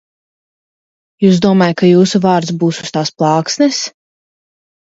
Jūs 1.25 1.41
domājat, 1.47 1.77
ka 1.83 1.91
jūsu 1.91 2.23
vārds 2.25 2.55
būs 2.65 2.81
uz 2.87 2.91
tās 2.99 3.15
plāksnes? 3.25 3.85